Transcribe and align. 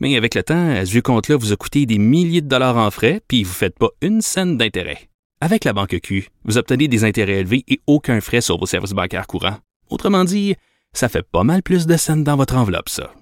Mais 0.00 0.16
avec 0.16 0.34
le 0.34 0.42
temps, 0.42 0.84
ce 0.84 0.90
vieux 0.90 1.02
compte-là 1.02 1.36
vous 1.36 1.52
a 1.52 1.56
coûté 1.56 1.84
des 1.84 1.98
milliers 1.98 2.40
de 2.40 2.48
dollars 2.48 2.78
en 2.78 2.90
frais, 2.90 3.20
puis 3.28 3.44
vous 3.44 3.50
ne 3.50 3.54
faites 3.54 3.78
pas 3.78 3.90
une 4.00 4.22
scène 4.22 4.56
d'intérêt. 4.56 5.10
Avec 5.42 5.64
la 5.64 5.72
banque 5.72 5.98
Q, 6.02 6.28
vous 6.44 6.58
obtenez 6.58 6.88
des 6.88 7.04
intérêts 7.04 7.40
élevés 7.40 7.64
et 7.68 7.80
aucun 7.86 8.20
frais 8.20 8.40
sur 8.40 8.58
vos 8.58 8.66
services 8.66 8.92
bancaires 8.92 9.26
courants. 9.26 9.58
Autrement 9.90 10.24
dit, 10.24 10.54
ça 10.92 11.08
fait 11.08 11.22
pas 11.22 11.44
mal 11.44 11.62
plus 11.62 11.86
de 11.86 11.96
scènes 11.96 12.24
dans 12.24 12.36
votre 12.36 12.56
enveloppe, 12.56 12.88
ça. 12.88 13.12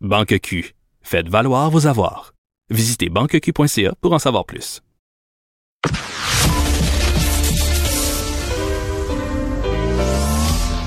Banque 0.00 0.38
Q, 0.40 0.74
faites 1.02 1.28
valoir 1.28 1.70
vos 1.70 1.86
avoirs. 1.86 2.34
Visitez 2.70 3.08
banqueq.ca 3.08 3.94
pour 4.00 4.12
en 4.12 4.18
savoir 4.18 4.44
plus. 4.44 4.80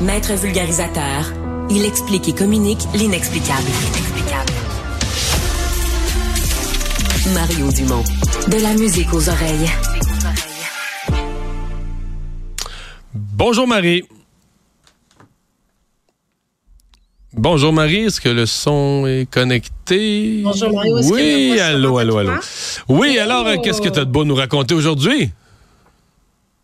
Maître 0.01 0.33
vulgarisateur, 0.33 1.33
il 1.69 1.83
explique 1.85 2.27
et 2.29 2.33
communique 2.33 2.83
l'inexplicable. 2.93 4.06
Mario 7.33 7.71
Dumont. 7.71 8.03
De 8.47 8.61
la 8.61 8.73
musique 8.73 9.13
aux 9.13 9.29
oreilles. 9.29 9.69
Bonjour 13.13 13.67
Marie. 13.67 14.03
Bonjour 17.33 17.71
Marie, 17.73 18.05
est-ce 18.05 18.19
que 18.21 18.29
le 18.29 18.45
son 18.45 19.05
est 19.05 19.29
connecté? 19.29 20.41
Bonjour 20.43 20.73
Mario, 20.73 20.97
est-ce 20.97 21.11
Oui, 21.11 21.53
que 21.55 21.61
allô, 21.61 21.97
allô, 21.97 22.17
allô. 22.17 22.31
Oui, 22.87 23.19
alors, 23.19 23.45
euh, 23.45 23.57
qu'est-ce 23.63 23.81
que 23.81 23.89
tu 23.89 23.99
as 23.99 24.05
de 24.05 24.11
beau 24.11 24.25
nous 24.25 24.33
raconter 24.35 24.73
aujourd'hui? 24.73 25.29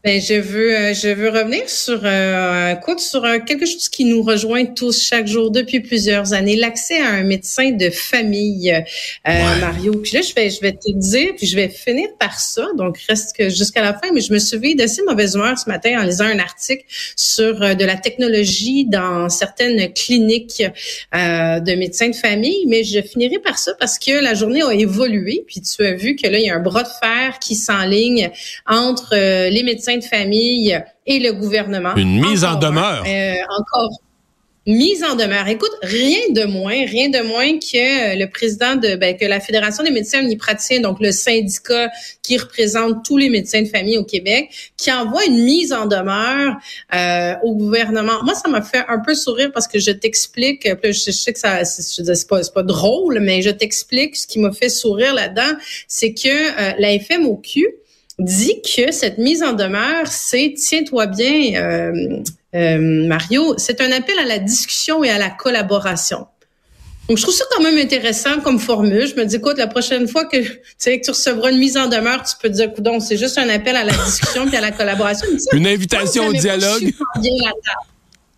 Ben, 0.04 0.20
je 0.20 0.34
veux, 0.34 0.76
euh, 0.76 0.94
je 0.94 1.08
veux 1.08 1.30
revenir 1.30 1.70
sur, 1.70 2.02
euh, 2.04 2.76
écoute, 2.76 3.00
sur 3.00 3.24
euh, 3.24 3.40
quelque 3.40 3.66
chose 3.66 3.88
qui 3.88 4.04
nous 4.04 4.22
rejoint 4.22 4.66
tous 4.66 5.02
chaque 5.02 5.28
jour 5.28 5.50
depuis 5.50 5.80
plusieurs 5.80 6.34
années, 6.34 6.58
l'accès 6.58 7.00
à 7.00 7.08
un 7.08 7.24
médecin 7.24 7.72
de 7.72 7.90
famille, 7.90 8.70
euh, 8.74 9.60
Mario. 9.62 9.94
Puis 9.94 10.12
là, 10.16 10.22
je 10.22 10.34
vais, 10.34 10.50
je 10.50 10.60
vais 10.60 10.74
te 10.74 10.92
dire, 10.92 11.32
puis 11.38 11.48
je 11.48 11.56
vais 11.56 11.70
finir 11.70 12.10
par 12.20 12.38
ça. 12.38 12.68
Donc, 12.78 12.98
reste 13.08 13.34
que 13.34 13.48
jusqu'à 13.48 13.82
la 13.82 13.94
fin. 13.94 14.12
Mais 14.14 14.20
je 14.20 14.34
me 14.34 14.40
suis 14.40 14.76
d'assez 14.76 15.04
mauvaise 15.04 15.36
humeur 15.36 15.58
ce 15.58 15.70
matin 15.70 15.98
en 15.98 16.04
lisant 16.04 16.26
un 16.26 16.40
article 16.40 16.84
sur 17.16 17.64
euh, 17.64 17.74
de 17.74 17.86
la 17.86 17.96
technologie 17.96 18.84
dans 18.84 19.30
certaines 19.30 19.94
cliniques 19.94 20.64
euh, 21.16 21.62
de 21.62 21.76
médecins 21.76 22.10
de 22.10 22.16
famille. 22.16 22.66
Mais 22.68 22.84
je 22.84 23.02
finirai 23.02 23.40
par 23.40 23.58
ça 23.58 23.72
parce 23.80 23.98
que 24.00 24.22
la 24.22 24.34
journée 24.34 24.64
a 24.64 24.74
évolué. 24.74 25.46
Puis 25.48 25.62
tu 25.62 25.86
as 25.86 25.94
vu 25.94 26.18
que 26.18 26.28
là, 26.28 26.40
il 26.40 26.46
y 26.46 26.50
a 26.50 26.56
un 26.58 26.60
bras 26.60 26.84
de 26.84 26.90
fer 27.02 27.40
qui 27.40 27.56
s'enligne 27.56 28.32
entre 28.66 29.16
les 29.48 29.64
médecins 29.64 29.93
de 29.98 30.04
famille 30.04 30.80
et 31.06 31.20
le 31.20 31.34
gouvernement. 31.34 31.96
Une 31.96 32.20
mise 32.22 32.44
en 32.44 32.50
Encore 32.50 32.60
demeure. 32.60 33.04
euh, 33.08 33.34
encore 33.60 33.90
mise 34.66 35.04
en 35.04 35.16
demeure. 35.16 35.46
Écoute, 35.50 35.74
rien 35.82 36.20
de 36.30 36.46
moins, 36.46 36.86
rien 36.86 37.10
de 37.10 37.20
moins 37.28 37.60
que 37.60 38.18
le 38.18 38.26
président 38.28 38.78
de 38.78 38.96
ben, 38.96 39.18
que 39.18 39.26
la 39.26 39.42
Fédération 39.42 39.84
des 39.84 39.92
médecins 39.92 40.20
omnipraticiens, 40.22 40.80
donc 40.80 41.02
le 41.02 41.12
syndicat 41.12 41.90
qui 42.22 42.38
représente 42.38 43.04
tous 43.04 43.18
les 43.18 43.30
médecins 43.30 43.62
de 43.62 43.68
famille 43.68 43.98
au 43.98 44.06
Québec, 44.06 44.50
qui 44.78 44.90
envoie 44.90 45.26
une 45.26 45.44
mise 45.44 45.74
en 45.74 45.86
demeure 45.86 46.56
euh, 46.96 47.34
au 47.44 47.56
gouvernement. 47.56 48.24
Moi, 48.24 48.36
ça 48.36 48.48
m'a 48.48 48.62
fait 48.62 48.86
un 48.88 49.00
peu 49.00 49.16
sourire 49.16 49.52
parce 49.54 49.68
que 49.68 49.80
je 49.80 49.92
t'explique, 49.92 50.66
je, 50.82 50.92
je 50.94 51.12
sais 51.12 51.34
que 51.34 51.40
ça, 51.40 51.66
c'est 51.66 52.28
pas, 52.30 52.40
pas 52.54 52.64
drôle, 52.64 53.20
mais 53.20 53.42
je 53.42 53.50
t'explique 53.50 54.16
ce 54.16 54.26
qui 54.26 54.40
m'a 54.40 54.54
fait 54.54 54.70
sourire 54.70 55.14
là-dedans, 55.14 55.58
c'est 55.90 56.14
que 56.14 56.30
euh, 56.30 56.74
la 56.80 56.98
FMOQ 57.00 57.68
dit 58.20 58.62
que 58.62 58.92
cette 58.92 59.18
mise 59.18 59.44
en 59.44 59.54
demeure, 59.54 60.08
c'est 60.08 60.54
tiens-toi 60.58 61.08
bien. 61.08 61.56
Euh, 61.56 62.20
euh, 62.56 63.08
Mario, 63.08 63.56
c'est 63.58 63.82
un 63.82 63.92
appel 63.92 64.18
à 64.20 64.26
la 64.26 64.40
discussion 64.40 65.04
et 65.04 65.10
à 65.10 65.18
la 65.18 65.30
collaboration. 65.30 66.28
Donc, 67.10 67.18
je 67.18 67.24
trouve 67.24 67.36
ça 67.36 67.44
quand 67.52 67.62
même 67.62 67.78
intéressant 67.78 68.40
comme 68.40 68.60
formule. 68.60 69.06
Je 69.08 69.16
me 69.16 69.26
dis, 69.26 69.36
écoute, 69.36 69.58
la 69.58 69.68
prochaine 69.68 70.08
fois 70.08 70.26
que, 70.26 70.38
tu 70.42 70.60
sais, 70.78 71.00
que 71.00 71.06
tu 71.06 71.12
recevras 71.12 71.52
une 71.52 71.58
mise 71.58 71.76
en 71.76 71.88
demeure, 71.88 72.24
tu 72.24 72.36
peux 72.42 72.50
te 72.50 72.54
dire, 72.54 72.72
donc 72.78 73.02
c'est 73.02 73.18
juste 73.18 73.38
un 73.38 73.50
appel 73.50 73.76
à 73.76 73.84
la 73.84 73.94
discussion 73.94 74.50
et 74.50 74.56
à 74.56 74.62
la 74.62 74.72
collaboration. 74.72 75.28
Ça, 75.38 75.56
Une 75.56 75.68
invitation 75.68 76.28
au 76.28 76.34
dialogue? 76.34 76.80
super 76.80 77.06
bien 77.20 77.32
la 77.42 77.50
table. 77.50 77.93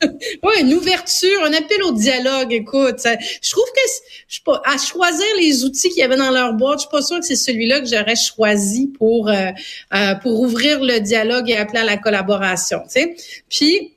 Oui, 0.43 0.53
une 0.61 0.73
ouverture, 0.73 1.43
un 1.43 1.53
appel 1.53 1.81
au 1.83 1.91
dialogue. 1.93 2.53
Écoute, 2.53 2.99
je 3.41 3.49
trouve 3.51 3.65
que 3.65 3.81
je 4.27 4.39
pas 4.41 4.61
à 4.65 4.77
choisir 4.77 5.25
les 5.39 5.63
outils 5.63 5.89
qu'il 5.89 5.99
y 5.99 6.03
avait 6.03 6.17
dans 6.17 6.31
leur 6.31 6.53
boîte, 6.53 6.79
je 6.79 6.81
suis 6.81 6.89
pas 6.91 7.01
sûre 7.01 7.19
que 7.19 7.25
c'est 7.25 7.35
celui-là 7.35 7.79
que 7.81 7.87
j'aurais 7.87 8.15
choisi 8.15 8.87
pour 8.97 9.29
euh, 9.29 9.51
euh, 9.93 10.15
pour 10.15 10.39
ouvrir 10.41 10.83
le 10.83 10.99
dialogue 10.99 11.49
et 11.49 11.57
appeler 11.57 11.79
à 11.79 11.83
la 11.85 11.97
collaboration. 11.97 12.81
Tu 12.93 13.15
puis 13.49 13.91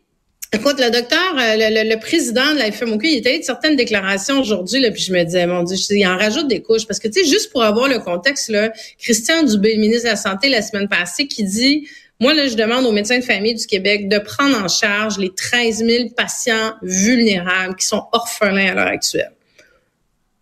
Écoute, 0.50 0.80
le 0.80 0.90
docteur, 0.90 1.34
euh, 1.38 1.56
le, 1.58 1.82
le- 1.84 1.90
le 1.94 2.00
président 2.00 2.54
de 2.54 2.58
la 2.58 2.72
FMOQ, 2.72 3.06
il 3.06 3.18
était 3.18 3.38
de 3.38 3.44
certaines 3.44 3.76
déclarations 3.76 4.40
aujourd'hui, 4.40 4.80
là, 4.80 4.90
puis 4.90 5.02
je 5.02 5.12
me 5.12 5.22
disais, 5.22 5.46
mon 5.46 5.62
Dieu, 5.62 5.76
il 5.90 6.06
en 6.06 6.16
rajoute 6.16 6.48
des 6.48 6.62
couches. 6.62 6.86
Parce 6.86 6.98
que, 6.98 7.08
tu 7.08 7.22
sais, 7.22 7.28
juste 7.30 7.52
pour 7.52 7.62
avoir 7.62 7.86
le 7.86 7.98
contexte, 7.98 8.48
là, 8.48 8.72
Christian 8.98 9.42
Dubé, 9.42 9.76
ministre 9.76 10.04
de 10.04 10.08
la 10.12 10.16
Santé, 10.16 10.48
la 10.48 10.62
semaine 10.62 10.88
passée, 10.88 11.26
qui 11.26 11.44
dit, 11.44 11.86
moi, 12.20 12.34
là, 12.34 12.48
je 12.48 12.56
demande 12.56 12.84
aux 12.84 12.92
médecins 12.92 13.18
de 13.18 13.24
famille 13.24 13.54
du 13.54 13.66
Québec 13.66 14.08
de 14.08 14.18
prendre 14.18 14.56
en 14.56 14.66
charge 14.66 15.18
les 15.18 15.32
13 15.32 15.84
000 15.84 16.08
patients 16.16 16.74
vulnérables 16.82 17.76
qui 17.76 17.86
sont 17.86 18.04
orphelins 18.12 18.72
à 18.72 18.74
l'heure 18.74 18.88
actuelle. 18.88 19.37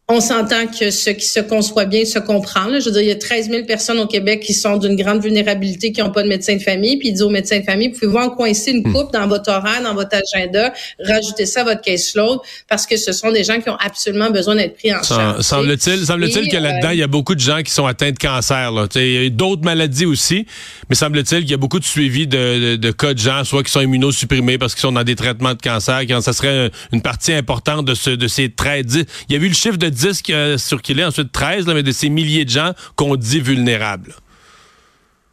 On 0.08 0.20
s'entend 0.20 0.68
que 0.68 0.92
ce 0.92 1.10
qui 1.10 1.26
se 1.26 1.40
conçoit 1.40 1.84
bien 1.84 2.04
se 2.04 2.20
comprend. 2.20 2.66
Là. 2.66 2.78
Je 2.78 2.84
veux 2.84 2.92
dire, 2.92 3.00
il 3.02 3.08
y 3.08 3.10
a 3.10 3.16
13 3.16 3.50
000 3.50 3.64
personnes 3.64 3.98
au 3.98 4.06
Québec 4.06 4.40
qui 4.40 4.54
sont 4.54 4.76
d'une 4.76 4.94
grande 4.94 5.20
vulnérabilité, 5.20 5.90
qui 5.90 6.00
n'ont 6.00 6.12
pas 6.12 6.22
de 6.22 6.28
médecin 6.28 6.54
de 6.54 6.62
famille. 6.62 6.96
Puis 6.96 7.08
il 7.08 7.14
dit 7.14 7.22
aux 7.24 7.28
médecins 7.28 7.58
de 7.58 7.64
famille, 7.64 7.88
pouvez-vous 7.88 8.16
en 8.18 8.30
coincer 8.30 8.70
une 8.70 8.84
coupe 8.84 9.12
dans 9.12 9.26
votre 9.26 9.50
horaire, 9.50 9.82
dans 9.82 9.94
votre 9.94 10.16
agenda, 10.16 10.72
rajouter 11.04 11.44
ça 11.44 11.62
à 11.62 11.64
votre 11.64 11.80
caseload, 11.80 12.38
parce 12.68 12.86
que 12.86 12.96
ce 12.96 13.10
sont 13.10 13.32
des 13.32 13.42
gens 13.42 13.60
qui 13.60 13.68
ont 13.68 13.76
absolument 13.84 14.30
besoin 14.30 14.54
d'être 14.54 14.76
pris 14.76 14.94
en 14.94 15.02
charge. 15.02 15.40
Semble-t-il 15.40 16.06
semble-t-il 16.06 16.46
Et, 16.46 16.50
que 16.50 16.56
là-dedans, 16.56 16.90
euh, 16.90 16.94
il 16.94 17.00
y 17.00 17.02
a 17.02 17.08
beaucoup 17.08 17.34
de 17.34 17.40
gens 17.40 17.62
qui 17.64 17.72
sont 17.72 17.86
atteints 17.86 18.12
de 18.12 18.18
cancer. 18.18 18.70
là. 18.70 18.86
Il 18.94 19.22
y 19.24 19.26
a 19.26 19.28
d'autres 19.30 19.64
maladies 19.64 20.06
aussi, 20.06 20.46
mais 20.88 20.94
semble-t-il 20.94 21.40
qu'il 21.40 21.50
y 21.50 21.54
a 21.54 21.56
beaucoup 21.56 21.80
de 21.80 21.84
suivi 21.84 22.28
de, 22.28 22.74
de- 22.74 22.76
de 22.76 22.90
cas 22.92 23.12
de 23.12 23.18
gens, 23.18 23.42
soit 23.42 23.64
qui 23.64 23.72
sont 23.72 23.80
immunosupprimés 23.80 24.56
parce 24.56 24.74
qu'ils 24.76 24.82
sont 24.82 24.92
dans 24.92 25.02
des 25.02 25.16
traitements 25.16 25.54
de 25.54 25.60
cancer, 25.60 26.02
quand 26.02 26.20
ça 26.20 26.32
serait 26.32 26.70
une 26.92 27.02
partie 27.02 27.32
importante 27.32 27.86
de, 27.86 27.94
ce, 27.94 28.10
de 28.10 28.28
ces 28.28 28.50
13. 28.50 29.04
Il 29.28 29.36
y 29.36 29.36
a 29.36 29.42
eu 29.42 29.48
le 29.48 29.54
chiffre 29.54 29.78
de 29.78 29.95
10 29.96 30.22
qui 30.22 30.32
a 30.32 30.58
circulé, 30.58 31.04
ensuite 31.04 31.32
13, 31.32 31.66
là, 31.66 31.74
mais 31.74 31.82
de 31.82 31.92
ces 31.92 32.08
milliers 32.08 32.44
de 32.44 32.50
gens 32.50 32.72
qu'on 32.94 33.16
dit 33.16 33.40
vulnérables. 33.40 34.14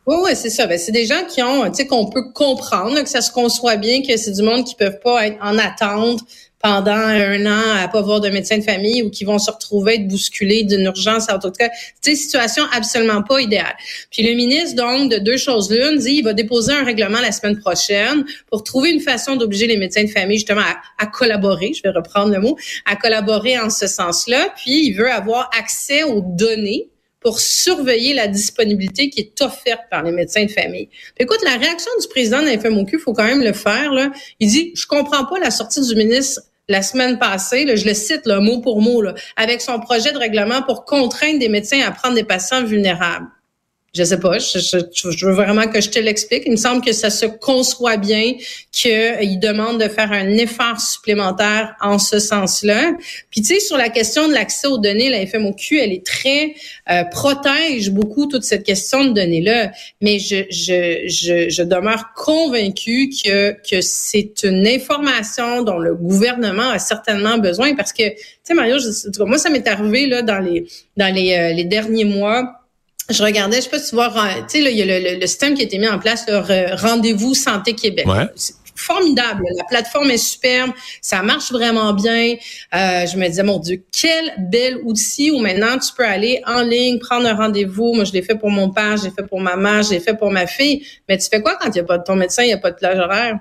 Oui, 0.06 0.16
oui, 0.24 0.31
c'est 0.35 0.50
ça. 0.50 0.68
Ben, 0.68 0.78
c'est 0.78 0.91
des 0.91 1.06
gens 1.06 1.24
qui 1.29 1.41
ont, 1.41 1.69
tu 1.69 1.75
sais, 1.75 1.88
qu'on 1.88 2.09
peut 2.09 2.31
comprendre, 2.34 3.02
que 3.02 3.09
ça 3.09 3.22
se 3.22 3.31
conçoit 3.31 3.78
bien, 3.78 4.02
que 4.02 4.18
c'est 4.18 4.31
du 4.31 4.41
monde 4.41 4.66
qui 4.66 4.75
peuvent 4.75 5.00
pas 5.02 5.28
être 5.28 5.38
en 5.41 5.57
attente 5.57 6.19
pendant 6.63 6.91
un 6.94 7.46
an 7.46 7.75
à 7.75 7.90
pas 7.90 8.01
voir 8.01 8.22
de 8.22 8.29
médecin 8.29 8.57
de 8.57 8.63
famille 8.63 9.03
ou 9.03 9.09
qui 9.09 9.25
vont 9.25 9.38
se 9.38 9.51
retrouver 9.51 9.96
être 9.96 10.07
bousculés 10.07 10.63
d'une 10.63 10.85
urgence 10.85 11.29
à 11.29 11.35
autre. 11.35 11.51
Cas, 11.51 11.69
sais, 12.01 12.16
situation 12.16 12.63
absolument 12.72 13.22
pas 13.22 13.41
idéale. 13.41 13.75
Puis 14.09 14.24
le 14.24 14.34
ministre, 14.34 14.78
donc, 14.78 15.12
de 15.12 15.18
deux 15.18 15.35
choses 15.35 15.69
l'une, 15.69 15.97
dit 15.97 16.16
il 16.19 16.23
va 16.23 16.31
déposer 16.31 16.72
un 16.72 16.85
règlement 16.85 17.19
la 17.19 17.34
semaine 17.34 17.59
prochaine 17.59 18.23
pour 18.50 18.63
trouver 18.63 18.91
une 18.91 19.02
façon 19.02 19.35
d'obliger 19.35 19.68
les 19.68 19.75
médecins 19.75 20.06
de 20.06 20.09
famille, 20.09 20.38
justement, 20.38 20.62
à, 20.62 21.03
à 21.03 21.07
collaborer, 21.07 21.73
je 21.73 21.81
vais 21.84 21.90
reprendre 21.90 22.31
le 22.34 22.40
mot, 22.40 22.57
à 22.85 22.96
collaborer 22.96 23.59
en 23.59 23.69
ce 23.69 23.85
sens-là. 23.85 24.53
Puis 24.56 24.88
il 24.88 24.94
veut 24.94 25.12
avoir 25.12 25.50
accès 25.59 26.03
aux 26.03 26.22
données 26.22 26.88
pour 27.19 27.40
surveiller 27.40 28.13
la 28.13 28.28
disponibilité 28.28 29.09
qui 29.09 29.19
est 29.19 29.41
offerte 29.41 29.81
par 29.91 30.03
les 30.03 30.12
médecins 30.12 30.46
de 30.46 30.52
famille. 30.52 30.87
Puis 30.87 31.23
écoute, 31.23 31.40
la 31.43 31.58
réaction 31.58 31.91
du 32.02 32.08
président 32.08 32.41
de 32.41 32.47
la 32.47 32.58
FMOQ, 32.58 32.99
faut 32.99 33.14
quand 33.14 33.26
même 33.26 33.41
le 33.41 33.53
faire. 33.53 33.91
Là. 33.91 34.11
Il 34.40 34.49
dit, 34.49 34.72
je 34.76 34.85
comprends 34.85 35.26
pas 35.26 35.40
la 35.40 35.52
sortie 35.52 35.85
du 35.85 35.96
ministre 35.96 36.41
la 36.69 36.81
semaine 36.81 37.19
passée, 37.19 37.75
je 37.75 37.85
le 37.85 37.93
cite 37.93 38.25
là, 38.25 38.39
mot 38.39 38.61
pour 38.61 38.81
mot, 38.81 39.03
avec 39.35 39.61
son 39.61 39.79
projet 39.79 40.11
de 40.11 40.17
règlement 40.17 40.61
pour 40.61 40.85
contraindre 40.85 41.39
des 41.39 41.49
médecins 41.49 41.81
à 41.85 41.91
prendre 41.91 42.15
des 42.15 42.23
patients 42.23 42.63
vulnérables. 42.63 43.27
Je 43.95 44.03
sais 44.03 44.19
pas, 44.19 44.40
je, 44.40 44.57
je- 44.57 45.11
je 45.11 45.25
veux 45.28 45.34
vraiment 45.34 45.67
que 45.67 45.79
je 45.79 45.87
te 45.91 45.99
l'explique. 45.99 46.43
Il 46.47 46.53
me 46.53 46.57
semble 46.57 46.84
que 46.84 46.93
ça 46.93 47.11
se 47.11 47.28
conçoit 47.28 47.97
bien 47.97 48.34
qu'il 48.72 49.40
demande 49.40 49.79
de 49.79 49.87
faire 49.87 50.11
un 50.11 50.29
effort 50.29 50.81
supplémentaire 50.81 51.75
en 51.79 51.99
ce 51.99 52.17
sens-là. 52.17 52.93
Puis 53.29 53.41
tu 53.41 53.53
sais, 53.53 53.59
sur 53.59 53.78
la 53.78 53.90
question 53.90 54.28
de 54.28 54.34
l'accès 54.34 54.66
aux 54.66 54.79
données, 54.79 55.11
la 55.11 55.23
FMOQ, 55.28 55.78
elle 55.79 55.91
est 55.91 56.03
très 56.03 56.55
euh, 56.90 57.03
protège 57.03 57.91
beaucoup 57.91 58.25
toute 58.25 58.43
cette 58.43 58.63
question 58.63 59.05
de 59.05 59.11
données-là. 59.13 59.72
Mais 60.01 60.17
je, 60.17 60.37
je, 60.49 61.03
je, 61.07 61.49
je 61.49 61.61
demeure 61.61 62.13
convaincue 62.16 63.11
que, 63.23 63.51
que 63.69 63.79
c'est 63.81 64.41
une 64.43 64.66
information 64.67 65.61
dont 65.61 65.78
le 65.78 65.93
gouvernement 65.93 66.69
a 66.69 66.79
certainement 66.79 67.37
besoin 67.37 67.75
parce 67.75 67.93
que, 67.93 68.09
tu 68.09 68.16
sais, 68.43 68.55
Mario, 68.55 68.78
je- 68.79 69.23
moi, 69.23 69.37
ça 69.37 69.51
m'est 69.51 69.67
arrivé 69.67 70.07
là 70.07 70.23
dans 70.23 70.39
les, 70.39 70.66
dans 70.97 71.13
les, 71.13 71.34
euh, 71.37 71.53
les 71.53 71.63
derniers 71.66 72.05
mois 72.05 72.55
je 73.09 73.23
regardais, 73.23 73.58
je 73.58 73.61
sais 73.61 73.70
pas 73.70 73.79
si 73.79 73.90
tu 73.90 73.96
vois, 73.96 74.09
tu 74.50 74.64
sais, 74.64 74.72
il 74.72 74.78
y 74.78 74.82
a 74.82 75.16
le, 75.16 75.28
système 75.28 75.55
qui 75.55 75.61
a 75.61 75.66
été 75.66 75.78
mis 75.78 75.88
en 75.88 76.00
place, 76.00 76.26
le 76.28 76.76
Rendez-vous 76.76 77.34
Santé 77.34 77.73
Québec. 77.73 78.05
Ouais 78.08 78.28
formidable. 78.76 79.44
La 79.58 79.64
plateforme 79.66 80.11
est 80.11 80.17
superbe, 80.17 80.72
ça 81.02 81.22
marche 81.22 81.52
vraiment 81.52 81.94
bien. 81.94 82.35
Euh, 82.73 83.05
je 83.05 83.17
me 83.17 83.28
disais, 83.28 83.44
mon 83.44 83.59
Dieu, 83.59 83.84
quel 83.91 84.34
bel 84.38 84.78
outil 84.84 85.32
où 85.32 85.40
maintenant 85.40 85.78
tu 85.78 85.91
peux 85.96 86.05
aller 86.05 86.41
en 86.46 86.61
ligne, 86.61 87.00
prendre 87.00 87.28
un 87.28 87.35
rendez-vous. 87.35 87.94
Moi, 87.94 88.05
je 88.05 88.14
l'ai 88.14 88.22
fait 88.22 88.35
pour 88.35 88.50
mon 88.50 88.70
père, 88.70 88.97
je 88.97 89.06
l'ai 89.06 89.11
fait 89.11 89.28
pour 89.28 89.40
ma 89.40 89.56
mère, 89.56 89.84
je 89.84 89.91
l'ai 89.91 89.99
fait 89.99 90.16
pour 90.16 90.32
ma 90.32 90.47
fille. 90.47 90.85
Mais 91.08 91.17
tu 91.17 91.28
fais 91.29 91.41
quoi 91.41 91.56
quand 91.59 91.67
il 91.67 91.73
n'y 91.73 91.79
a 91.79 91.84
pas 91.84 91.97
de 91.97 92.03
ton 92.03 92.16
médecin, 92.16 92.44
il 92.44 92.47
n'y 92.47 92.53
a 92.53 92.58
pas 92.58 92.72
de 92.72 92.78
plage 92.78 92.97
horaire? 92.97 93.38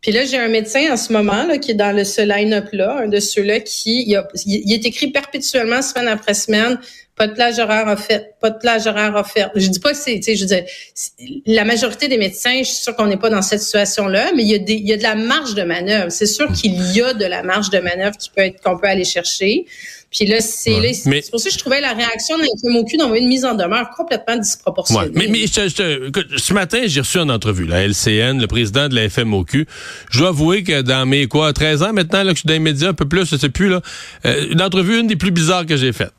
Puis 0.00 0.10
là, 0.10 0.24
j'ai 0.24 0.36
un 0.36 0.48
médecin 0.48 0.92
en 0.92 0.96
ce 0.96 1.12
moment 1.12 1.44
là, 1.44 1.58
qui 1.58 1.70
est 1.70 1.74
dans 1.74 1.94
le, 1.94 2.02
ce 2.02 2.22
line-up-là, 2.22 3.02
un 3.04 3.08
de 3.08 3.20
ceux-là 3.20 3.60
qui 3.60 4.10
il, 4.10 4.20
il, 4.46 4.72
est 4.72 4.84
écrit 4.84 5.12
perpétuellement, 5.12 5.80
semaine 5.80 6.08
après 6.08 6.34
semaine, 6.34 6.80
pas 7.16 7.26
de 7.26 7.34
plage 7.34 7.58
horaire 7.58 7.86
offerte, 7.88 8.24
pas 8.40 8.50
de 8.50 8.58
plage 8.58 8.86
horaire 8.86 9.14
offerte. 9.14 9.52
Je 9.54 9.68
dis 9.68 9.80
pas 9.80 9.92
que 9.92 9.98
c'est, 9.98 10.16
tu 10.16 10.22
sais, 10.22 10.36
je 10.36 10.44
dis, 10.46 11.42
la 11.46 11.64
majorité 11.64 12.08
des 12.08 12.16
médecins, 12.16 12.58
je 12.58 12.68
suis 12.68 12.82
sûre 12.82 12.96
qu'on 12.96 13.06
n'est 13.06 13.18
pas 13.18 13.28
dans 13.28 13.42
cette 13.42 13.60
situation-là, 13.60 14.32
mais 14.34 14.42
il 14.42 14.48
y 14.48 14.54
a 14.54 14.58
des, 14.58 14.74
il 14.74 14.88
y 14.88 14.92
a 14.92 14.96
de 14.96 15.02
la 15.02 15.14
marge 15.14 15.54
de 15.54 15.62
manœuvre. 15.62 16.10
C'est 16.10 16.26
sûr 16.26 16.50
qu'il 16.52 16.74
y 16.94 17.02
a 17.02 17.12
de 17.12 17.26
la 17.26 17.42
marge 17.42 17.70
de 17.70 17.78
manœuvre 17.78 18.16
qui 18.16 18.30
peut 18.30 18.42
être, 18.42 18.62
qu'on 18.62 18.78
peut 18.78 18.88
aller 18.88 19.04
chercher. 19.04 19.66
Puis 20.10 20.26
là, 20.26 20.40
c'est 20.40 20.92
c'est 20.92 21.30
pour 21.30 21.40
ça 21.40 21.48
que 21.48 21.54
je 21.54 21.58
trouvais 21.58 21.80
la 21.80 21.94
réaction 21.94 22.36
de 22.36 22.42
l'FMOQ 22.42 22.98
d'envoyer 22.98 23.22
une 23.22 23.28
mise 23.28 23.46
en 23.46 23.54
demeure 23.54 23.88
complètement 23.96 24.36
disproportionnée. 24.36 25.10
Mais, 25.14 25.26
mais 25.28 25.46
ce 25.46 26.52
matin, 26.52 26.82
j'ai 26.84 27.00
reçu 27.00 27.18
une 27.18 27.30
entrevue, 27.30 27.66
la 27.66 27.86
LCN, 27.86 28.38
le 28.38 28.46
président 28.46 28.88
de 28.88 28.94
la 28.94 29.08
FMOQ. 29.08 29.66
Je 30.10 30.18
dois 30.18 30.28
avouer 30.28 30.64
que 30.64 30.82
dans 30.82 31.06
mes 31.06 31.28
quoi, 31.28 31.54
13 31.54 31.82
ans 31.82 31.92
maintenant, 31.94 32.24
là, 32.24 32.32
que 32.32 32.36
je 32.36 32.40
suis 32.40 32.46
dans 32.46 32.52
les 32.52 32.58
médias, 32.58 32.90
un 32.90 32.94
peu 32.94 33.08
plus, 33.08 33.30
je 33.30 33.36
sais 33.36 33.48
plus, 33.48 33.70
là, 33.70 33.80
euh, 34.26 34.48
une 34.50 34.60
entrevue, 34.60 35.00
une 35.00 35.06
des 35.06 35.16
plus 35.16 35.30
bizarres 35.30 35.64
que 35.64 35.76
j'ai 35.76 35.92
faites. 35.92 36.12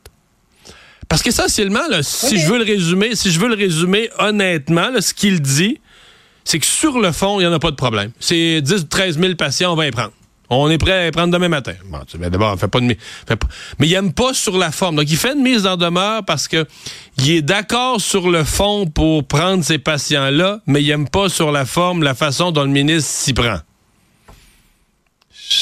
Parce 1.09 1.21
qu'essentiellement, 1.21 1.88
là, 1.89 2.03
si 2.03 2.39
je 2.39 2.47
veux 2.47 2.57
le 2.57 2.63
résumer, 2.63 3.15
si 3.15 3.31
je 3.31 3.39
veux 3.39 3.50
le 3.50 3.55
résumer 3.55 4.09
honnêtement, 4.19 4.89
là, 4.89 5.01
ce 5.01 5.13
qu'il 5.13 5.41
dit, 5.41 5.79
c'est 6.44 6.59
que 6.59 6.65
sur 6.65 7.00
le 7.00 7.11
fond, 7.11 7.39
il 7.39 7.44
n'y 7.44 7.47
en 7.47 7.53
a 7.53 7.59
pas 7.59 7.71
de 7.71 7.75
problème. 7.75 8.11
C'est 8.19 8.61
10 8.61 8.81
ou 8.81 8.83
13 8.83 9.19
000 9.19 9.35
patients, 9.35 9.73
on 9.73 9.75
va 9.75 9.88
y 9.88 9.91
prendre. 9.91 10.11
On 10.50 10.69
est 10.69 10.77
prêt 10.77 10.91
à 10.91 11.07
y 11.07 11.11
prendre 11.11 11.33
demain 11.33 11.50
matin. 11.50 11.73
Bon, 11.89 12.00
d'abord, 12.29 12.59
fait 12.59 12.67
pas 12.67 12.79
de 12.79 12.95
fait 13.27 13.35
pas, 13.35 13.47
mais 13.79 13.88
il 13.88 13.94
aime 13.94 14.13
pas 14.13 14.33
sur 14.33 14.57
la 14.57 14.71
forme. 14.71 14.97
Donc, 14.97 15.09
il 15.09 15.17
fait 15.17 15.33
une 15.33 15.41
mise 15.41 15.65
en 15.65 15.77
demeure 15.77 16.23
parce 16.25 16.47
que 16.47 16.65
il 17.17 17.31
est 17.31 17.41
d'accord 17.41 18.00
sur 18.01 18.29
le 18.29 18.44
fond 18.44 18.85
pour 18.85 19.25
prendre 19.25 19.63
ces 19.63 19.79
patients-là, 19.79 20.59
mais 20.67 20.83
il 20.83 20.89
aime 20.91 21.07
pas 21.07 21.29
sur 21.29 21.51
la 21.51 21.65
forme 21.65 22.03
la 22.03 22.13
façon 22.13 22.51
dont 22.51 22.63
le 22.63 22.69
ministre 22.69 23.09
s'y 23.09 23.33
prend. 23.33 23.59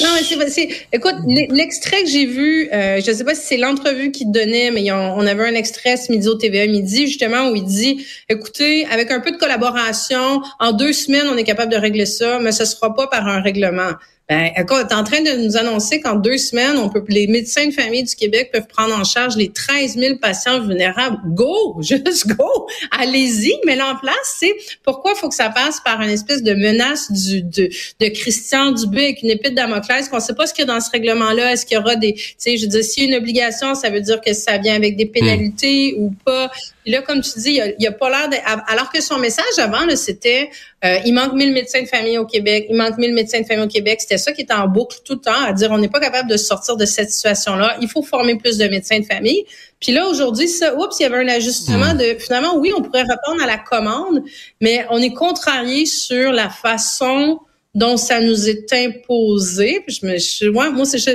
Non, 0.01 0.09
mais 0.37 0.49
c'est, 0.49 0.69
écoute, 0.93 1.15
l'extrait 1.25 2.03
que 2.03 2.09
j'ai 2.09 2.25
vu, 2.25 2.69
euh, 2.71 3.01
je 3.03 3.11
ne 3.11 3.15
sais 3.15 3.23
pas 3.23 3.35
si 3.35 3.41
c'est 3.45 3.57
l'entrevue 3.57 4.11
qu'il 4.11 4.31
donnait, 4.31 4.71
mais 4.71 4.89
on, 4.91 5.25
avait 5.25 5.47
un 5.47 5.55
extrait 5.55 5.97
ce 5.97 6.11
midi 6.11 6.27
au 6.27 6.35
TVA 6.35 6.67
midi, 6.67 7.07
justement, 7.07 7.49
où 7.49 7.55
il 7.55 7.65
dit, 7.65 8.05
écoutez, 8.29 8.85
avec 8.85 9.11
un 9.11 9.19
peu 9.19 9.31
de 9.31 9.37
collaboration, 9.37 10.41
en 10.59 10.71
deux 10.71 10.93
semaines, 10.93 11.27
on 11.29 11.37
est 11.37 11.43
capable 11.43 11.71
de 11.71 11.77
régler 11.77 12.05
ça, 12.05 12.39
mais 12.39 12.51
ce 12.51 12.65
sera 12.65 12.95
pas 12.95 13.07
par 13.07 13.27
un 13.27 13.41
règlement. 13.41 13.91
Ben, 14.31 14.49
écoute, 14.55 14.93
en 14.93 15.03
train 15.03 15.19
de 15.19 15.45
nous 15.45 15.57
annoncer 15.57 15.99
qu'en 15.99 16.15
deux 16.15 16.37
semaines, 16.37 16.77
les 17.09 17.27
médecins 17.27 17.65
de 17.65 17.73
famille 17.73 18.03
du 18.03 18.15
Québec 18.15 18.49
peuvent 18.53 18.67
prendre 18.67 18.97
en 18.97 19.03
charge 19.03 19.35
les 19.35 19.49
13 19.49 19.97
000 19.97 20.19
patients 20.19 20.61
vulnérables. 20.61 21.17
Go! 21.25 21.75
Juste 21.81 22.27
go! 22.27 22.65
Allez-y, 22.91 23.53
mais 23.65 23.81
en 23.81 23.97
place, 23.97 24.37
c'est 24.39 24.55
pourquoi 24.83 25.15
faut 25.15 25.27
que 25.27 25.35
ça 25.35 25.49
passe 25.49 25.81
par 25.81 26.01
une 26.01 26.11
espèce 26.11 26.43
de 26.43 26.53
menace 26.53 27.11
de, 27.11 28.07
Christian 28.07 28.71
Dubé 28.71 29.03
avec 29.03 29.21
une 29.21 29.31
épée 29.31 29.49
de 29.49 29.55
Damoclès 29.55 30.07
qu'on 30.07 30.21
sait 30.21 30.33
pas 30.33 30.47
ce 30.47 30.53
qu'il 30.53 30.65
y 30.65 30.69
a 30.69 30.73
dans 30.73 30.79
ce 30.79 30.91
règlement-là. 30.91 31.51
Est-ce 31.51 31.65
qu'il 31.65 31.75
y 31.75 31.81
aura 31.81 31.97
des, 31.97 32.13
tu 32.13 32.35
sais, 32.37 32.55
je 32.55 32.61
veux 32.61 32.69
dire, 32.69 32.85
s'il 32.85 33.03
y 33.03 33.07
a 33.07 33.17
une 33.17 33.21
obligation, 33.21 33.75
ça 33.75 33.89
veut 33.89 33.99
dire 33.99 34.21
que 34.21 34.31
ça 34.31 34.57
vient 34.59 34.75
avec 34.75 34.95
des 34.95 35.07
pénalités 35.07 35.95
ou 35.97 36.13
pas? 36.23 36.49
Et 36.85 36.91
là, 36.91 37.01
comme 37.01 37.21
tu 37.21 37.39
dis, 37.39 37.59
il 37.59 37.75
n'y 37.79 37.87
a, 37.87 37.91
pas 37.91 38.09
l'air 38.09 38.29
de... 38.29 38.35
Alors 38.67 38.91
que 38.91 39.01
son 39.01 39.19
message 39.19 39.57
avant, 39.57 39.87
c'était 39.95 40.49
euh, 40.83 40.97
il 41.05 41.13
manque 41.13 41.33
1000 41.33 41.53
médecins 41.53 41.81
de 41.81 41.87
famille 41.87 42.17
au 42.17 42.25
Québec, 42.25 42.65
il 42.69 42.75
manque 42.75 42.97
1000 42.97 43.13
médecins 43.13 43.39
de 43.39 43.45
famille 43.45 43.65
au 43.65 43.67
Québec. 43.67 43.99
C'était 44.01 44.17
ça 44.17 44.31
qui 44.31 44.41
était 44.41 44.53
en 44.53 44.67
boucle 44.67 44.97
tout 45.05 45.13
le 45.13 45.19
temps, 45.19 45.43
à 45.45 45.53
dire 45.53 45.69
on 45.71 45.77
n'est 45.77 45.89
pas 45.89 45.99
capable 45.99 46.29
de 46.29 46.37
sortir 46.37 46.77
de 46.77 46.85
cette 46.85 47.11
situation-là. 47.11 47.77
Il 47.81 47.87
faut 47.87 48.01
former 48.01 48.35
plus 48.35 48.57
de 48.57 48.67
médecins 48.67 48.99
de 48.99 49.05
famille. 49.05 49.45
Puis 49.79 49.91
là, 49.91 50.07
aujourd'hui, 50.07 50.47
ça, 50.47 50.75
oups, 50.75 50.99
il 50.99 51.03
y 51.03 51.05
avait 51.05 51.17
un 51.17 51.27
ajustement 51.27 51.93
de... 51.93 52.15
Finalement, 52.19 52.57
oui, 52.57 52.71
on 52.75 52.81
pourrait 52.81 53.01
répondre 53.01 53.43
à 53.43 53.47
la 53.47 53.57
commande, 53.57 54.23
mais 54.59 54.85
on 54.89 54.99
est 55.01 55.13
contrarié 55.13 55.85
sur 55.85 56.31
la 56.31 56.49
façon 56.49 57.39
dont 57.73 57.97
ça 57.97 58.21
nous 58.21 58.49
est 58.49 58.71
imposé. 58.73 59.81
Puis 59.85 59.99
je 60.01 60.05
me, 60.05 60.17
je, 60.17 60.49
ouais, 60.49 60.71
moi, 60.71 60.85
c'est, 60.85 60.97
je, 60.97 61.11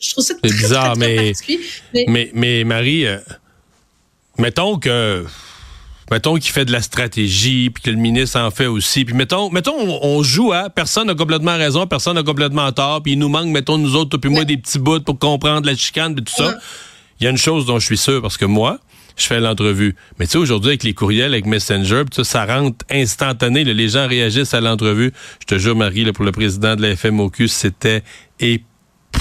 je 0.00 0.10
trouve 0.12 0.24
ça 0.24 0.34
très, 0.34 0.48
bizarre, 0.48 0.96
très, 0.96 1.08
mais, 1.08 1.32
mais, 1.92 2.04
mais, 2.08 2.30
mais 2.32 2.64
Marie, 2.64 3.06
euh, 3.06 3.18
mettons 4.38 4.78
que 4.78 5.24
mettons 6.10 6.36
qu'il 6.36 6.52
fait 6.52 6.64
de 6.64 6.72
la 6.72 6.82
stratégie, 6.82 7.70
puis 7.70 7.82
que 7.82 7.90
le 7.90 7.96
ministre 7.96 8.38
en 8.38 8.50
fait 8.50 8.66
aussi, 8.66 9.04
puis 9.04 9.14
mettons, 9.14 9.50
mettons 9.50 9.74
on, 10.02 10.22
joue 10.22 10.52
à 10.52 10.70
personne 10.70 11.08
n'a 11.08 11.14
complètement 11.14 11.56
raison, 11.56 11.86
personne 11.86 12.14
n'a 12.14 12.22
complètement 12.22 12.70
tort, 12.72 13.02
puis 13.02 13.12
il 13.12 13.18
nous 13.18 13.28
manque, 13.28 13.48
mettons 13.48 13.78
nous 13.78 13.96
autres, 13.96 14.16
puis 14.18 14.30
moi 14.30 14.44
des 14.44 14.56
petits 14.56 14.78
bouts 14.78 15.00
pour 15.00 15.18
comprendre 15.18 15.66
la 15.66 15.74
chicane, 15.74 16.12
et 16.12 16.22
tout 16.22 16.32
ça. 16.32 16.54
Il 17.18 17.24
y 17.24 17.26
a 17.26 17.30
une 17.30 17.38
chose 17.38 17.66
dont 17.66 17.78
je 17.78 17.86
suis 17.86 17.96
sûr, 17.96 18.20
parce 18.20 18.36
que 18.36 18.44
moi, 18.44 18.78
je 19.16 19.26
fais 19.26 19.40
l'entrevue. 19.40 19.96
Mais 20.18 20.26
tu 20.26 20.32
sais, 20.32 20.38
aujourd'hui, 20.38 20.70
avec 20.70 20.82
les 20.82 20.92
courriels, 20.92 21.32
avec 21.32 21.46
Messenger, 21.46 22.02
ça, 22.12 22.24
ça 22.24 22.44
rentre 22.44 22.84
instantané. 22.90 23.64
les 23.64 23.88
gens 23.88 24.06
réagissent 24.06 24.52
à 24.52 24.60
l'entrevue. 24.60 25.14
Je 25.40 25.46
te 25.46 25.58
jure, 25.58 25.74
Marie, 25.74 26.04
là, 26.04 26.12
pour 26.12 26.26
le 26.26 26.32
président 26.32 26.76
de 26.76 26.82
la 26.82 26.94
FMOQ, 26.94 27.48
c'était 27.48 28.02
épouvantable 28.38 28.75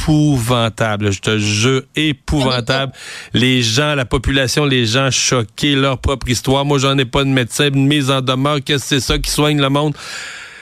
épouvantable. 0.05 1.11
Je 1.11 1.19
te 1.19 1.37
jure, 1.37 1.81
épouvantable. 1.95 2.93
Les 3.33 3.61
gens, 3.61 3.95
la 3.95 4.05
population, 4.05 4.65
les 4.65 4.85
gens 4.85 5.09
choqués, 5.11 5.75
leur 5.75 5.97
propre 5.97 6.29
histoire. 6.29 6.65
Moi, 6.65 6.77
j'en 6.77 6.97
ai 6.97 7.05
pas 7.05 7.23
de 7.23 7.29
médecin, 7.29 7.69
une 7.73 7.87
mise 7.87 8.11
en 8.11 8.21
demeure. 8.21 8.59
Qu'est-ce 8.63 8.83
que 8.83 8.87
c'est 8.87 8.99
ça 8.99 9.17
qui 9.17 9.31
soigne 9.31 9.59
le 9.59 9.69
monde? 9.69 9.95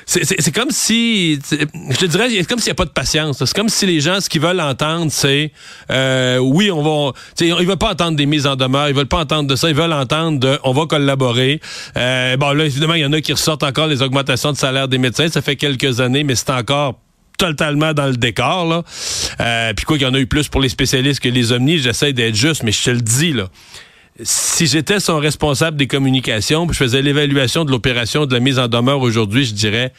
C'est 0.05 0.53
comme 0.53 0.69
si, 0.69 1.39
je 1.49 1.95
te 1.95 2.05
dirais, 2.05 2.27
c'est 2.29 2.45
comme 2.45 2.59
s'il 2.59 2.71
n'y 2.71 2.73
a 2.73 2.75
pas 2.75 2.85
de 2.85 2.89
patience. 2.89 3.37
C'est 3.43 3.53
comme 3.53 3.69
si 3.69 3.85
les 3.85 4.01
gens, 4.01 4.19
ce 4.19 4.29
qu'ils 4.29 4.41
veulent 4.41 4.59
entendre, 4.59 5.09
c'est, 5.09 5.53
euh, 5.89 6.39
oui, 6.39 6.71
on 6.71 6.83
va, 6.83 7.13
ils 7.39 7.53
veulent 7.65 7.77
pas 7.77 7.91
entendre 7.91 8.17
des 8.17 8.25
mises 8.25 8.45
en 8.45 8.57
demeure, 8.57 8.89
ils 8.89 8.95
veulent 8.95 9.05
pas 9.05 9.19
entendre 9.19 9.47
de 9.47 9.55
ça, 9.55 9.69
ils 9.69 9.75
veulent 9.75 9.93
entendre 9.93 10.39
de, 10.39 10.59
on 10.65 10.73
va 10.73 10.87
collaborer. 10.87 11.61
Euh, 11.95 12.35
bon, 12.35 12.51
là, 12.51 12.65
évidemment, 12.65 12.95
il 12.95 13.01
y 13.01 13.05
en 13.05 13.13
a 13.13 13.21
qui 13.21 13.31
ressortent 13.31 13.63
encore 13.63 13.87
les 13.87 14.01
augmentations 14.01 14.51
de 14.51 14.57
salaire 14.57 14.89
des 14.89 14.97
médecins. 14.97 15.29
Ça 15.29 15.41
fait 15.41 15.55
quelques 15.55 16.01
années, 16.01 16.25
mais 16.25 16.35
c'est 16.35 16.49
encore 16.49 16.99
totalement 17.37 17.93
dans 17.93 18.07
le 18.07 18.17
décor. 18.17 18.65
Là. 18.67 18.83
Euh, 19.39 19.73
puis 19.73 19.85
quoi 19.85 19.97
qu'il 19.97 20.07
y 20.07 20.09
en 20.09 20.13
a 20.13 20.19
eu 20.19 20.27
plus 20.27 20.47
pour 20.47 20.61
les 20.61 20.69
spécialistes 20.69 21.19
que 21.19 21.29
les 21.29 21.51
omnis, 21.51 21.79
j'essaie 21.79 22.13
d'être 22.13 22.35
juste, 22.35 22.63
mais 22.63 22.71
je 22.71 22.83
te 22.83 22.89
le 22.89 23.01
dis, 23.01 23.33
là. 23.33 23.49
Si 24.21 24.67
j'étais 24.67 24.99
son 24.99 25.17
responsable 25.17 25.75
des 25.75 25.87
communications, 25.87 26.67
puis 26.67 26.75
je 26.75 26.83
faisais 26.83 27.01
l'évaluation 27.01 27.65
de 27.65 27.71
l'opération 27.71 28.27
de 28.27 28.33
la 28.33 28.39
mise 28.39 28.59
en 28.59 28.67
demeure 28.67 29.01
aujourd'hui, 29.01 29.43
je 29.43 29.53
dirais 29.53 29.91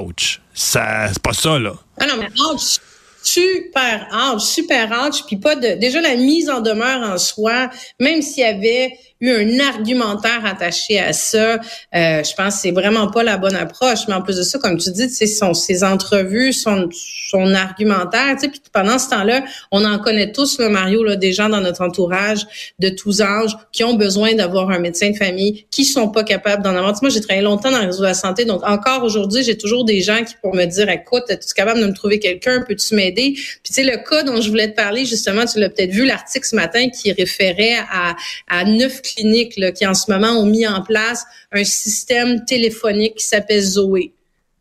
ouch. 0.00 0.40
C'est 0.52 1.22
pas 1.22 1.32
ça, 1.32 1.58
là. 1.58 1.72
Ah 1.98 2.06
non, 2.06 2.14
mais 2.18 2.28
ouch 2.52 2.78
super 3.22 4.08
ouch, 4.12 4.42
super 4.42 4.90
ouch, 4.90 5.24
puis 5.26 5.36
pas 5.36 5.54
de 5.54 5.78
déjà 5.78 6.00
la 6.00 6.16
mise 6.16 6.48
en 6.48 6.60
demeure 6.60 7.02
en 7.02 7.18
soi, 7.18 7.70
même 8.00 8.22
s'il 8.22 8.42
y 8.42 8.46
avait 8.46 8.92
eu 9.20 9.30
un 9.30 9.60
argumentaire 9.60 10.44
attaché 10.44 10.98
à 10.98 11.12
ça. 11.12 11.54
Euh, 11.94 12.22
je 12.22 12.34
pense 12.34 12.54
que 12.56 12.60
c'est 12.62 12.70
vraiment 12.70 13.10
pas 13.10 13.22
la 13.22 13.36
bonne 13.36 13.56
approche. 13.56 14.00
Mais 14.08 14.14
en 14.14 14.22
plus 14.22 14.36
de 14.36 14.42
ça, 14.42 14.58
comme 14.58 14.78
tu 14.78 14.90
dis, 14.90 15.08
son, 15.08 15.54
ses 15.54 15.84
entrevues, 15.84 16.52
son, 16.52 16.88
son 17.30 17.54
argumentaire, 17.54 18.36
puis 18.40 18.60
pendant 18.72 18.98
ce 18.98 19.10
temps-là, 19.10 19.44
on 19.70 19.84
en 19.84 19.98
connaît 19.98 20.32
tous, 20.32 20.58
le 20.58 20.68
Mario, 20.68 21.02
là, 21.02 21.16
des 21.16 21.32
gens 21.32 21.48
dans 21.48 21.60
notre 21.60 21.82
entourage 21.82 22.46
de 22.78 22.88
tous 22.88 23.20
âges 23.20 23.56
qui 23.72 23.84
ont 23.84 23.94
besoin 23.94 24.34
d'avoir 24.34 24.70
un 24.70 24.78
médecin 24.78 25.10
de 25.10 25.16
famille, 25.16 25.66
qui 25.70 25.84
sont 25.84 26.08
pas 26.08 26.24
capables 26.24 26.62
d'en 26.62 26.74
avoir. 26.74 26.94
moi, 27.02 27.10
j'ai 27.10 27.20
travaillé 27.20 27.42
longtemps 27.42 27.70
dans 27.70 27.80
le 27.80 27.86
réseau 27.86 28.00
de 28.00 28.08
la 28.08 28.14
santé, 28.14 28.44
donc 28.44 28.62
encore 28.64 29.04
aujourd'hui, 29.04 29.42
j'ai 29.42 29.56
toujours 29.56 29.84
des 29.84 30.00
gens 30.00 30.24
qui 30.24 30.34
pour 30.42 30.54
me 30.54 30.64
dire, 30.64 30.88
écoute, 30.88 31.24
es-tu 31.28 31.52
capable 31.54 31.80
de 31.80 31.86
me 31.86 31.92
trouver 31.92 32.18
quelqu'un, 32.18 32.62
peux-tu 32.66 32.94
m'aider? 32.94 33.32
Puis 33.34 33.60
tu 33.64 33.72
sais, 33.74 33.84
le 33.84 33.96
cas 34.08 34.22
dont 34.22 34.40
je 34.40 34.48
voulais 34.48 34.70
te 34.70 34.76
parler, 34.76 35.04
justement, 35.04 35.44
tu 35.44 35.58
l'as 35.58 35.70
peut-être 35.70 35.90
vu, 35.90 36.04
l'article 36.04 36.46
ce 36.46 36.56
matin 36.56 36.88
qui 36.90 37.12
référait 37.12 37.78
à, 37.90 38.14
à 38.48 38.64
neuf 38.64 39.02
cliniques 39.14 39.58
qui 39.74 39.86
en 39.86 39.94
ce 39.94 40.10
moment 40.10 40.40
ont 40.40 40.46
mis 40.46 40.66
en 40.66 40.82
place 40.82 41.24
un 41.52 41.64
système 41.64 42.44
téléphonique 42.44 43.16
qui 43.16 43.24
s'appelle 43.24 43.60
Zoé. 43.60 44.12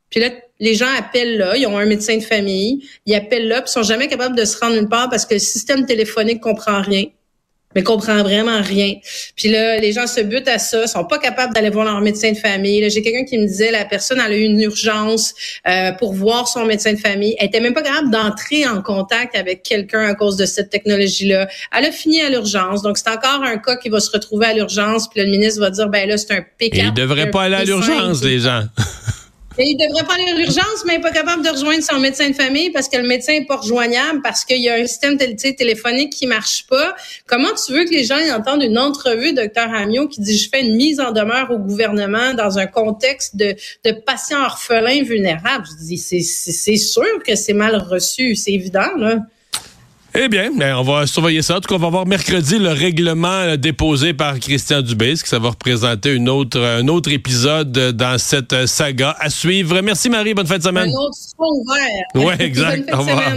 Puis 0.10 0.20
là, 0.20 0.30
les 0.60 0.74
gens 0.74 0.92
appellent 0.98 1.38
là, 1.38 1.56
ils 1.58 1.68
ont 1.68 1.78
un 1.78 1.86
médecin 1.86 2.18
de 2.18 2.24
famille, 2.24 2.88
ils 3.06 3.16
appellent 3.16 3.48
là, 3.48 3.62
puis 3.62 3.72
sont 3.72 3.84
jamais 3.84 4.08
capables 4.08 4.36
de 4.36 4.46
se 4.46 4.58
rendre 4.58 4.76
une 4.76 4.90
part 4.90 5.10
parce 5.10 5.26
que 5.26 5.36
le 5.36 5.40
système 5.40 5.86
téléphonique 5.86 6.42
comprend 6.42 6.82
rien 6.82 7.06
mais 7.76 7.84
comprend 7.84 8.24
vraiment 8.24 8.62
rien. 8.62 8.96
Puis 9.36 9.50
là, 9.50 9.78
les 9.78 9.92
gens 9.92 10.08
se 10.08 10.22
butent 10.22 10.48
à 10.48 10.58
ça, 10.58 10.88
sont 10.88 11.06
pas 11.06 11.20
capables 11.20 11.54
d'aller 11.54 11.70
voir 11.70 11.86
leur 11.86 12.02
médecin 12.02 12.32
de 12.32 12.38
famille. 12.38 12.90
J'ai 12.90 13.02
quelqu'un 13.02 13.26
qui 13.26 13.38
me 13.38 13.46
disait 13.46 13.72
la 13.72 13.86
personne 13.86 14.22
elle 14.26 14.34
a 14.34 14.38
eu 14.38 14.44
une 14.44 14.60
urgence 14.62 15.34
euh, 15.68 15.92
pour 15.92 16.14
voir 16.14 16.48
son 16.48 16.66
médecin 16.66 16.94
de 16.94 17.00
famille. 17.00 17.36
Elle 17.40 17.48
était 17.48 17.60
même 17.60 17.74
pas 17.74 17.82
capable 17.82 18.10
d'entrer 18.10 18.66
en 18.66 18.82
contact 18.82 19.36
avec 19.36 19.64
quelqu'un 19.64 20.06
à 20.06 20.16
cause 20.16 20.38
de 20.38 20.46
cette 20.46 20.70
technologie-là. 20.70 21.48
Elle 21.78 21.86
a 21.86 21.92
fini 21.92 22.22
à 22.22 22.30
l'urgence, 22.30 22.82
donc 22.82 22.98
c'est 22.98 23.10
encore 23.10 23.44
un 23.44 23.58
cas 23.58 23.76
qui 23.76 23.90
va 23.90 24.00
se 24.00 24.12
retrouver 24.12 24.48
à 24.48 24.54
l'urgence. 24.54 25.10
Puis 25.10 25.22
le 25.22 25.30
ministre 25.30 25.60
va 25.60 25.70
dire 25.70 25.90
ben 25.90 26.08
là 26.08 26.18
c'est 26.18 26.34
un 26.34 26.44
pic. 26.58 26.74
Ils 26.74 26.94
devraient 26.94 27.30
pas 27.30 27.44
aller 27.44 27.56
à 27.56 27.64
l'urgence, 27.64 28.24
les 28.24 28.40
gens. 28.40 28.64
Il 29.64 29.78
devrait 29.78 30.06
pas 30.06 30.14
aller 30.14 30.32
à 30.32 30.36
l'urgence, 30.36 30.84
mais 30.86 30.94
il 30.94 30.98
n'est 30.98 31.02
pas 31.02 31.12
capable 31.12 31.44
de 31.44 31.50
rejoindre 31.50 31.84
son 31.84 32.00
médecin 32.00 32.30
de 32.30 32.36
famille 32.36 32.70
parce 32.70 32.90
que 32.90 32.98
le 32.98 33.08
médecin 33.08 33.34
n'est 33.34 33.46
pas 33.46 33.58
rejoignable, 33.58 34.22
parce 34.22 34.46
qu'il 34.46 34.62
y 34.62 34.70
a 34.70 34.76
un 34.76 34.86
système 34.86 35.18
téléphonique 35.18 36.14
qui 36.14 36.28
marche 36.28 36.66
pas. 36.68 36.96
Comment 37.26 37.54
tu 37.54 37.74
veux 37.74 37.86
que 37.86 37.92
les 37.92 38.04
gens 38.04 38.18
entendent 38.36 38.64
une 38.64 38.78
entrevue, 38.78 39.34
docteur 39.34 39.74
Amiot, 39.74 40.08
qui 40.08 40.22
dit 40.22 40.38
je 40.38 40.50
fais 40.50 40.62
une 40.62 40.76
mise 40.76 41.00
en 41.00 41.12
demeure 41.12 41.52
au 41.52 41.58
gouvernement 41.58 42.34
dans 42.34 42.60
un 42.60 42.68
contexte 42.68 43.36
de, 43.36 43.56
de 43.84 43.92
patients 43.92 44.44
orphelins 44.44 45.04
vulnérables? 45.04 45.66
Je 45.66 45.86
dis, 45.86 45.98
c'est 45.98 46.78
sûr 46.78 47.24
que 47.26 47.36
c'est 47.36 47.54
mal 47.54 47.76
reçu, 47.76 48.36
c'est 48.36 48.52
évident, 48.52 48.96
là. 48.98 49.20
Eh 50.20 50.30
bien, 50.30 50.50
ben, 50.52 50.76
on 50.76 50.82
va 50.82 51.06
surveiller 51.06 51.44
ça. 51.44 51.58
En 51.58 51.62
tout 51.62 51.70
cas, 51.70 51.76
on 51.76 51.78
va 51.80 51.90
voir 51.90 52.08
mercredi 52.08 52.58
le 52.58 52.70
règlement 52.70 53.28
euh, 53.28 53.56
déposé 53.56 54.14
par 54.14 54.40
Christian 54.40 54.82
Dubé, 54.82 55.14
que 55.14 55.28
ça 55.28 55.38
va 55.38 55.50
représenter 55.50 56.12
une 56.12 56.28
autre, 56.28 56.60
un 56.60 56.88
autre 56.88 57.12
épisode 57.12 57.72
dans 57.72 58.18
cette 58.18 58.52
euh, 58.52 58.66
saga 58.66 59.16
à 59.20 59.30
suivre. 59.30 59.80
Merci 59.82 60.10
Marie, 60.10 60.34
bonne 60.34 60.48
fin 60.48 60.58
de 60.58 60.64
semaine. 60.64 60.90
Un 60.90 60.94
autre 60.94 61.18
ouvert. 61.38 62.04
Oui, 62.16 62.34
exact. 62.40 62.90
Au 62.94 62.98
revoir. 62.98 63.32